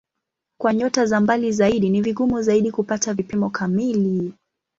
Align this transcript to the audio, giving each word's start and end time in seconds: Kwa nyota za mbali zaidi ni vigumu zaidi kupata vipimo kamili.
Kwa 0.59 0.73
nyota 0.73 1.05
za 1.05 1.19
mbali 1.19 1.51
zaidi 1.51 1.89
ni 1.89 2.01
vigumu 2.01 2.41
zaidi 2.41 2.71
kupata 2.71 3.13
vipimo 3.13 3.49
kamili. 3.49 4.33